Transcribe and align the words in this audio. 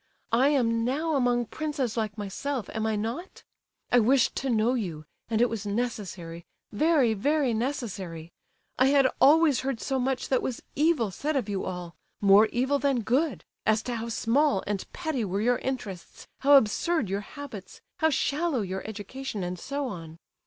I 0.33 0.47
am 0.47 0.83
now 0.83 1.13
among 1.15 1.45
princes 1.45 1.95
like 1.95 2.17
myself, 2.17 2.71
am 2.73 2.87
I 2.87 2.95
not? 2.95 3.43
I 3.91 3.99
wished 3.99 4.35
to 4.37 4.49
know 4.49 4.73
you, 4.73 5.05
and 5.29 5.39
it 5.41 5.47
was 5.47 5.63
necessary, 5.63 6.43
very, 6.71 7.13
very 7.13 7.53
necessary. 7.53 8.31
I 8.79 8.87
had 8.87 9.07
always 9.21 9.59
heard 9.59 9.79
so 9.79 9.99
much 9.99 10.29
that 10.29 10.41
was 10.41 10.63
evil 10.73 11.11
said 11.11 11.35
of 11.35 11.47
you 11.47 11.65
all—more 11.65 12.47
evil 12.47 12.79
than 12.79 13.01
good; 13.03 13.45
as 13.67 13.83
to 13.83 13.95
how 13.95 14.09
small 14.09 14.63
and 14.65 14.91
petty 14.91 15.23
were 15.23 15.39
your 15.39 15.59
interests, 15.59 16.27
how 16.39 16.53
absurd 16.55 17.07
your 17.07 17.21
habits, 17.21 17.81
how 17.99 18.09
shallow 18.09 18.61
your 18.61 18.81
education, 18.87 19.43
and 19.43 19.59
so 19.59 19.85
on. 19.87 20.17